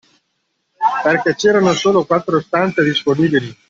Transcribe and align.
Perché 1.03 1.35
c’erano 1.35 1.73
solo 1.73 2.05
quattro 2.07 2.41
stanze 2.41 2.81
disponibili 2.83 3.55